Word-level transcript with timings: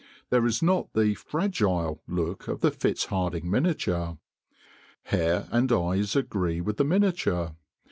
There 0.31 0.47
is 0.47 0.63
not 0.63 0.93
the 0.93 1.13
'fragile' 1.13 2.01
look 2.07 2.47
of 2.47 2.61
the 2.61 2.71
Fitzhardinge 2.71 3.43
miniature. 3.43 4.17
Hair 5.03 5.47
and 5.51 5.71
eyes 5.71 6.15
agree 6.15 6.59
with 6.59 6.77
the 6.77 6.83
miniature. 6.83 7.55